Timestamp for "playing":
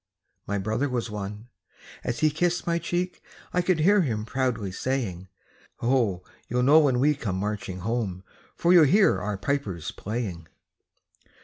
9.91-10.47